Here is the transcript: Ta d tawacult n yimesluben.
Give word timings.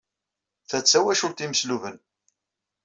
Ta 0.69 0.77
d 0.81 0.85
tawacult 0.85 1.39
n 1.41 1.43
yimesluben. 1.43 1.97